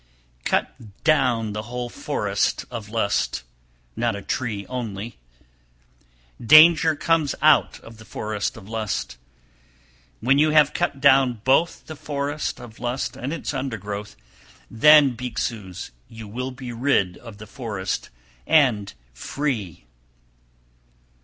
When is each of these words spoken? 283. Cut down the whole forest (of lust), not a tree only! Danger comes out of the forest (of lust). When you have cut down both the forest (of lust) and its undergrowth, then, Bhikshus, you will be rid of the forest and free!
283. 0.45 0.49
Cut 0.91 1.03
down 1.03 1.53
the 1.53 1.61
whole 1.61 1.87
forest 1.87 2.65
(of 2.71 2.89
lust), 2.89 3.43
not 3.95 4.15
a 4.15 4.23
tree 4.23 4.65
only! 4.65 5.19
Danger 6.43 6.95
comes 6.95 7.35
out 7.39 7.79
of 7.81 7.97
the 7.97 8.03
forest 8.05 8.57
(of 8.57 8.67
lust). 8.67 9.17
When 10.19 10.39
you 10.39 10.49
have 10.49 10.73
cut 10.73 10.99
down 11.01 11.41
both 11.43 11.85
the 11.85 11.95
forest 11.95 12.59
(of 12.59 12.79
lust) 12.79 13.15
and 13.15 13.31
its 13.31 13.53
undergrowth, 13.53 14.15
then, 14.71 15.15
Bhikshus, 15.15 15.91
you 16.09 16.27
will 16.27 16.49
be 16.49 16.71
rid 16.71 17.15
of 17.17 17.37
the 17.37 17.45
forest 17.45 18.09
and 18.47 18.91
free! 19.13 19.85